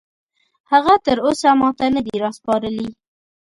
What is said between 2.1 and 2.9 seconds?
راسپارلي